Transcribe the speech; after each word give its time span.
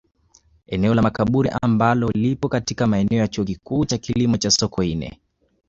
Eneo 0.67 0.93
la 0.93 1.01
Makaburi 1.01 1.51
ambalo 1.61 2.09
lipo 2.09 2.49
katika 2.49 2.87
maeneo 2.87 3.19
ya 3.19 3.27
Chuo 3.27 3.45
Kikuu 3.45 3.85
cha 3.85 3.97
Kilimo 3.97 4.37
cha 4.37 4.51
Sokoine 4.51 5.19